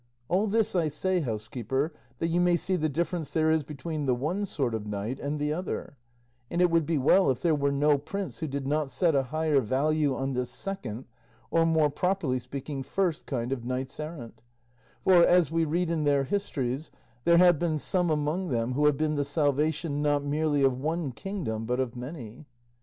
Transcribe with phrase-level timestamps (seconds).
[0.29, 4.15] All this I say, housekeeper, that you may see the difference there is between the
[4.15, 5.95] one sort of knight and the other;
[6.49, 9.21] and it would be well if there were no prince who did not set a
[9.29, 11.05] higher value on this second,
[11.51, 14.41] or more properly speaking first, kind of knights errant;
[15.03, 16.89] for, as we read in their histories,
[17.23, 21.11] there have been some among them who have been the salvation, not merely of one
[21.11, 22.47] kingdom, but of many."